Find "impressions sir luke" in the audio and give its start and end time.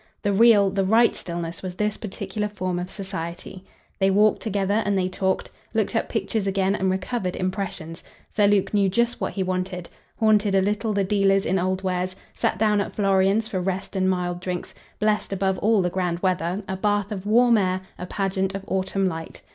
7.35-8.73